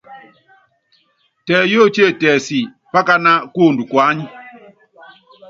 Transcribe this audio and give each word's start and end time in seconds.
Tɛ 1.45 1.55
yóótíe, 1.71 2.07
tɛ 2.19 2.29
sí, 2.45 2.59
pákaná 2.91 3.31
kuondo 3.53 3.83
kuányíe? 3.91 4.27